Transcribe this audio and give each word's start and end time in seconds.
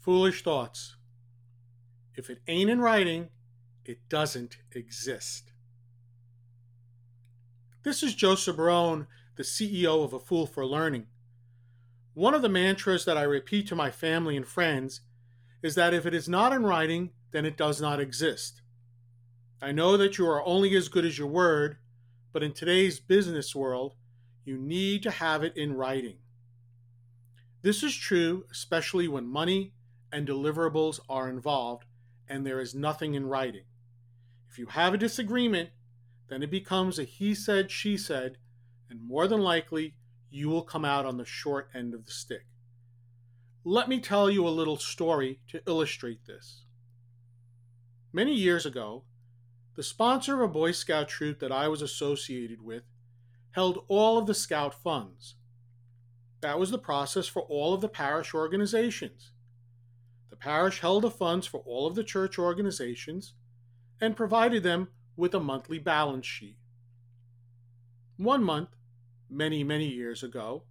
Foolish 0.00 0.42
thoughts. 0.42 0.96
If 2.14 2.30
it 2.30 2.40
ain't 2.48 2.70
in 2.70 2.80
writing, 2.80 3.28
it 3.84 4.08
doesn't 4.08 4.56
exist. 4.72 5.52
This 7.82 8.02
is 8.02 8.14
Joseph 8.14 8.56
Barone, 8.56 9.06
the 9.36 9.42
CEO 9.42 10.02
of 10.02 10.14
A 10.14 10.18
Fool 10.18 10.46
for 10.46 10.64
Learning. 10.64 11.06
One 12.14 12.32
of 12.32 12.40
the 12.40 12.48
mantras 12.48 13.04
that 13.04 13.18
I 13.18 13.22
repeat 13.24 13.68
to 13.68 13.76
my 13.76 13.90
family 13.90 14.38
and 14.38 14.46
friends 14.46 15.02
is 15.62 15.74
that 15.74 15.92
if 15.92 16.06
it 16.06 16.14
is 16.14 16.30
not 16.30 16.54
in 16.54 16.62
writing, 16.62 17.10
then 17.32 17.44
it 17.44 17.58
does 17.58 17.78
not 17.78 18.00
exist. 18.00 18.62
I 19.60 19.72
know 19.72 19.98
that 19.98 20.16
you 20.16 20.26
are 20.26 20.42
only 20.46 20.74
as 20.76 20.88
good 20.88 21.04
as 21.04 21.18
your 21.18 21.28
word, 21.28 21.76
but 22.32 22.42
in 22.42 22.54
today's 22.54 23.00
business 23.00 23.54
world, 23.54 23.96
you 24.46 24.56
need 24.56 25.02
to 25.02 25.10
have 25.10 25.42
it 25.42 25.58
in 25.58 25.74
writing. 25.74 26.16
This 27.60 27.82
is 27.82 27.94
true 27.94 28.44
especially 28.50 29.06
when 29.06 29.26
money 29.26 29.74
and 30.12 30.26
deliverables 30.26 31.00
are 31.08 31.28
involved 31.28 31.84
and 32.28 32.46
there 32.46 32.60
is 32.60 32.74
nothing 32.74 33.14
in 33.14 33.26
writing. 33.26 33.64
If 34.48 34.58
you 34.58 34.66
have 34.66 34.94
a 34.94 34.98
disagreement, 34.98 35.70
then 36.28 36.42
it 36.42 36.50
becomes 36.50 36.98
a 36.98 37.04
he 37.04 37.34
said, 37.34 37.70
she 37.70 37.96
said, 37.96 38.38
and 38.88 39.02
more 39.02 39.26
than 39.26 39.40
likely, 39.40 39.94
you 40.30 40.48
will 40.48 40.62
come 40.62 40.84
out 40.84 41.04
on 41.04 41.16
the 41.16 41.24
short 41.24 41.68
end 41.74 41.92
of 41.92 42.06
the 42.06 42.12
stick. 42.12 42.46
Let 43.64 43.88
me 43.88 44.00
tell 44.00 44.30
you 44.30 44.46
a 44.46 44.48
little 44.48 44.78
story 44.78 45.40
to 45.48 45.60
illustrate 45.66 46.26
this. 46.26 46.64
Many 48.12 48.34
years 48.34 48.64
ago, 48.64 49.04
the 49.76 49.82
sponsor 49.82 50.34
of 50.34 50.50
a 50.50 50.52
Boy 50.52 50.72
Scout 50.72 51.08
troop 51.08 51.40
that 51.40 51.52
I 51.52 51.68
was 51.68 51.82
associated 51.82 52.62
with 52.62 52.84
held 53.52 53.84
all 53.88 54.18
of 54.18 54.26
the 54.26 54.34
Scout 54.34 54.74
funds. 54.74 55.36
That 56.40 56.58
was 56.58 56.70
the 56.70 56.78
process 56.78 57.26
for 57.26 57.42
all 57.42 57.74
of 57.74 57.80
the 57.80 57.88
parish 57.88 58.34
organizations. 58.34 59.32
The 60.30 60.36
parish 60.36 60.80
held 60.80 61.02
the 61.02 61.10
funds 61.10 61.46
for 61.46 61.60
all 61.66 61.86
of 61.86 61.96
the 61.96 62.04
church 62.04 62.38
organizations 62.38 63.34
and 64.00 64.16
provided 64.16 64.62
them 64.62 64.88
with 65.16 65.34
a 65.34 65.40
monthly 65.40 65.78
balance 65.78 66.26
sheet. 66.26 66.56
One 68.16 68.42
month, 68.42 68.70
many, 69.28 69.64
many 69.64 69.88
years 69.88 70.22
ago, 70.22 70.64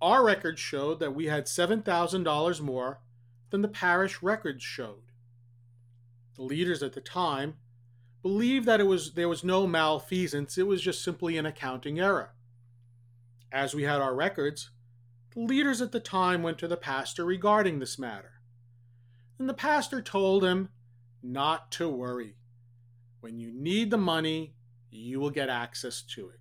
our 0.00 0.24
records 0.24 0.60
showed 0.60 1.00
that 1.00 1.14
we 1.14 1.26
had 1.26 1.46
$7,000 1.46 2.60
more 2.60 3.00
than 3.50 3.62
the 3.62 3.68
parish 3.68 4.22
records 4.22 4.62
showed. 4.62 5.12
The 6.36 6.42
leaders 6.42 6.82
at 6.82 6.92
the 6.92 7.00
time 7.00 7.54
believed 8.22 8.66
that 8.66 8.80
it 8.80 8.86
was 8.86 9.14
there 9.14 9.28
was 9.28 9.42
no 9.42 9.66
malfeasance, 9.66 10.58
it 10.58 10.66
was 10.66 10.82
just 10.82 11.02
simply 11.02 11.36
an 11.36 11.46
accounting 11.46 11.98
error. 11.98 12.34
As 13.50 13.74
we 13.74 13.84
had 13.84 14.00
our 14.00 14.14
records, 14.14 14.70
the 15.34 15.40
leaders 15.40 15.80
at 15.80 15.92
the 15.92 16.00
time 16.00 16.42
went 16.42 16.58
to 16.58 16.68
the 16.68 16.76
pastor 16.76 17.24
regarding 17.24 17.78
this 17.78 17.98
matter. 17.98 18.37
And 19.38 19.48
the 19.48 19.54
pastor 19.54 20.02
told 20.02 20.44
him 20.44 20.70
not 21.22 21.70
to 21.72 21.88
worry. 21.88 22.36
When 23.20 23.38
you 23.38 23.52
need 23.52 23.90
the 23.90 23.98
money, 23.98 24.54
you 24.90 25.20
will 25.20 25.30
get 25.30 25.48
access 25.48 26.02
to 26.02 26.28
it. 26.30 26.40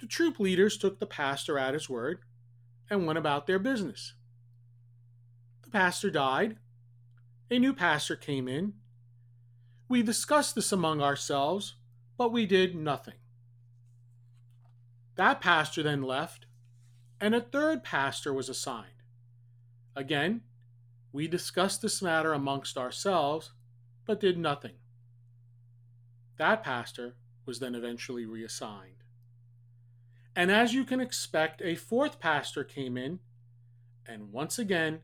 The 0.00 0.06
troop 0.06 0.40
leaders 0.40 0.78
took 0.78 0.98
the 0.98 1.06
pastor 1.06 1.58
at 1.58 1.74
his 1.74 1.88
word 1.88 2.20
and 2.88 3.06
went 3.06 3.18
about 3.18 3.46
their 3.46 3.58
business. 3.58 4.14
The 5.62 5.70
pastor 5.70 6.10
died. 6.10 6.56
A 7.50 7.58
new 7.58 7.74
pastor 7.74 8.16
came 8.16 8.48
in 8.48 8.74
we 9.90 10.04
discussed 10.04 10.54
this 10.54 10.70
among 10.70 11.02
ourselves, 11.02 11.74
but 12.16 12.30
we 12.30 12.46
did 12.46 12.76
nothing. 12.76 13.16
That 15.16 15.40
pastor 15.40 15.82
then 15.82 16.00
left, 16.00 16.46
and 17.20 17.34
a 17.34 17.40
third 17.40 17.82
pastor 17.82 18.32
was 18.32 18.48
assigned. 18.48 19.02
Again, 19.96 20.42
we 21.12 21.26
discussed 21.28 21.82
this 21.82 22.00
matter 22.02 22.32
amongst 22.32 22.76
ourselves, 22.76 23.52
but 24.06 24.20
did 24.20 24.38
nothing. 24.38 24.74
That 26.36 26.62
pastor 26.62 27.16
was 27.46 27.58
then 27.58 27.74
eventually 27.74 28.24
reassigned. 28.24 29.04
And 30.36 30.50
as 30.50 30.74
you 30.74 30.84
can 30.84 31.00
expect, 31.00 31.60
a 31.62 31.74
fourth 31.74 32.20
pastor 32.20 32.64
came 32.64 32.96
in, 32.96 33.18
and 34.06 34.32
once 34.32 34.58
again, 34.58 35.00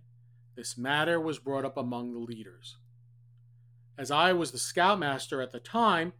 this 0.55 0.79
matter 0.79 1.21
was 1.21 1.39
brought 1.39 1.65
up 1.65 1.77
among 1.77 2.13
the 2.13 2.19
leaders 2.19 2.77
as 3.99 4.11
I 4.11 4.33
was 4.33 4.53
the 4.53 4.59
scoutmaster 4.59 5.41
at 5.41 5.53
the 5.53 5.61
time, 5.61 6.13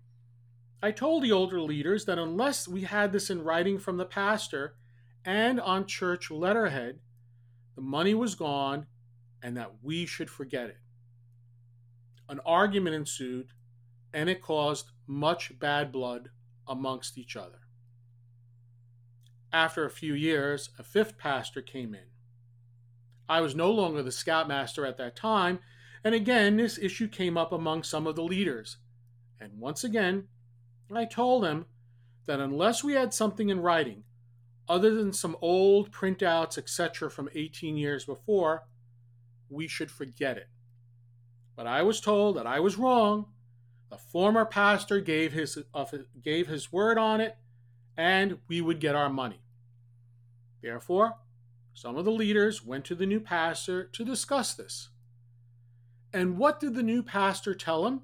I 0.83 0.91
told 0.91 1.23
the 1.23 1.33
older 1.33 1.61
leaders 1.61 2.05
that 2.05 2.19
unless 2.19 2.69
we 2.69 2.83
had 2.83 3.13
this 3.13 3.31
in 3.31 3.45
writing 3.45 3.79
from 3.79 3.97
the 3.97 4.05
pastor 4.05 4.77
and 5.25 5.61
on 5.61 5.87
church 5.87 6.31
letterhead, 6.31 7.01
the 7.75 7.83
money 7.83 8.15
was 8.15 8.35
gone 8.35 8.87
and 9.43 9.57
that 9.57 9.83
we 9.83 10.07
should 10.07 10.31
forget 10.31 10.69
it. 10.69 10.79
An 12.29 12.41
argument 12.45 12.97
ensued, 12.97 13.49
and 14.13 14.29
it 14.29 14.43
caused 14.43 14.91
much 15.07 15.59
bad 15.59 15.93
blood 15.93 16.31
amongst 16.67 17.19
each 17.19 17.37
other. 17.37 17.61
After 19.53 19.85
a 19.85 19.91
few 19.91 20.15
years, 20.15 20.71
a 20.79 20.83
fifth 20.83 21.17
pastor 21.19 21.63
came 21.63 21.95
in. 21.95 22.09
I 23.29 23.41
was 23.41 23.55
no 23.55 23.71
longer 23.71 24.03
the 24.03 24.13
scoutmaster 24.13 24.85
at 24.85 24.99
that 24.99 25.17
time, 25.17 25.61
and 26.05 26.15
again, 26.15 26.57
this 26.57 26.79
issue 26.79 27.09
came 27.09 27.37
up 27.37 27.53
among 27.53 27.83
some 27.83 28.07
of 28.07 28.17
the 28.17 28.23
leaders. 28.23 28.77
And 29.41 29.59
once 29.59 29.83
again, 29.85 30.29
I 30.95 31.05
told 31.05 31.43
them 31.43 31.67
that 32.27 32.41
unless 32.41 32.85
we 32.85 32.95
had 32.95 33.13
something 33.13 33.49
in 33.49 33.61
writing, 33.61 34.05
other 34.69 34.95
than 34.95 35.13
some 35.13 35.37
old 35.41 35.91
printouts, 35.93 36.59
etc., 36.59 37.11
from 37.11 37.29
18 37.35 37.77
years 37.77 38.05
before, 38.05 38.65
we 39.49 39.69
should 39.69 39.91
forget 39.91 40.37
it. 40.37 40.49
But 41.55 41.67
I 41.67 41.83
was 41.83 42.01
told 42.01 42.37
that 42.37 42.47
I 42.47 42.61
was 42.61 42.77
wrong. 42.77 43.27
The 43.91 43.97
former 43.97 44.45
pastor 44.45 45.01
gave 45.01 45.33
his, 45.33 45.59
uh, 45.73 45.85
gave 46.23 46.49
his 46.49 46.73
word 46.73 46.99
on 46.99 47.21
it, 47.21 47.37
and 47.97 48.39
we 48.49 48.61
would 48.61 48.81
get 48.81 48.95
our 48.95 49.09
money. 49.09 49.41
Therefore, 50.63 51.15
some 51.73 51.97
of 51.97 52.05
the 52.05 52.11
leaders 52.11 52.65
went 52.65 52.85
to 52.87 52.95
the 52.95 53.07
new 53.07 53.21
pastor 53.21 53.85
to 53.85 54.05
discuss 54.05 54.55
this. 54.55 54.89
And 56.13 56.39
what 56.39 56.61
did 56.61 56.75
the 56.75 56.83
new 56.83 57.03
pastor 57.03 57.55
tell 57.55 57.87
him? 57.87 58.03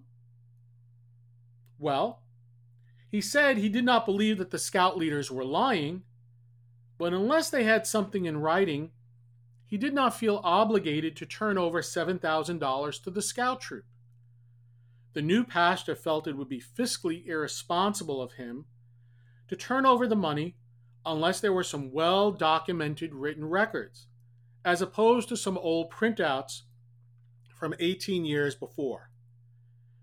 Well, 1.78 2.22
he 3.10 3.20
said 3.20 3.58
he 3.58 3.68
did 3.68 3.84
not 3.84 4.06
believe 4.06 4.38
that 4.38 4.50
the 4.50 4.58
scout 4.58 4.96
leaders 4.96 5.30
were 5.30 5.44
lying, 5.44 6.02
but 6.98 7.12
unless 7.12 7.50
they 7.50 7.64
had 7.64 7.86
something 7.86 8.24
in 8.24 8.38
writing, 8.38 8.90
he 9.72 9.78
did 9.78 9.94
not 9.94 10.14
feel 10.14 10.38
obligated 10.44 11.16
to 11.16 11.24
turn 11.24 11.56
over 11.56 11.80
$7,000 11.80 13.02
to 13.02 13.10
the 13.10 13.22
scout 13.22 13.62
troop. 13.62 13.86
The 15.14 15.22
new 15.22 15.44
pastor 15.44 15.96
felt 15.96 16.26
it 16.26 16.36
would 16.36 16.50
be 16.50 16.60
fiscally 16.60 17.26
irresponsible 17.26 18.20
of 18.20 18.32
him 18.32 18.66
to 19.48 19.56
turn 19.56 19.86
over 19.86 20.06
the 20.06 20.14
money 20.14 20.56
unless 21.06 21.40
there 21.40 21.54
were 21.54 21.64
some 21.64 21.90
well 21.90 22.32
documented 22.32 23.14
written 23.14 23.46
records, 23.46 24.08
as 24.62 24.82
opposed 24.82 25.30
to 25.30 25.38
some 25.38 25.56
old 25.56 25.90
printouts 25.90 26.64
from 27.58 27.74
18 27.80 28.26
years 28.26 28.54
before. 28.54 29.08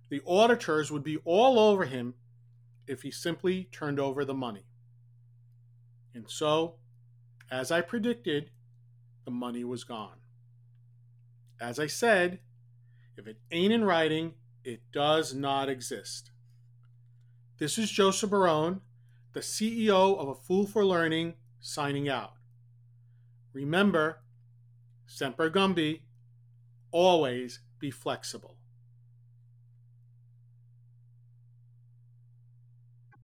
The 0.10 0.24
auditors 0.26 0.92
would 0.92 1.04
be 1.04 1.20
all 1.26 1.60
over 1.60 1.86
him 1.86 2.16
if 2.88 3.04
he 3.04 3.12
simply 3.12 3.70
turned 3.72 4.00
over 4.00 4.26
the 4.26 4.34
money. 4.34 4.66
And 6.16 6.28
so, 6.28 6.78
as 7.52 7.72
I 7.72 7.82
predicted, 7.82 8.50
the 9.26 9.32
money 9.32 9.64
was 9.64 9.84
gone. 9.84 10.18
As 11.60 11.80
I 11.80 11.88
said, 11.88 12.40
if 13.18 13.28
it 13.28 13.38
ain't 13.52 13.74
in 13.74 13.84
writing, 13.84 14.34
it 14.64 14.82
does 14.92 15.34
not 15.34 15.70
exist. 15.70 16.32
This 17.58 17.78
is 17.78 17.92
Joseph 17.92 18.30
Barone, 18.30 18.82
the 19.34 19.42
CEO 19.42 20.18
of 20.18 20.30
A 20.30 20.36
Fool 20.36 20.66
for 20.66 20.86
Learning, 20.86 21.34
signing 21.60 22.08
out. 22.08 22.34
Remember, 23.52 24.22
Semper 25.06 25.50
Gumby, 25.50 26.02
always 26.92 27.60
be 27.80 27.92
flexible. 27.92 28.56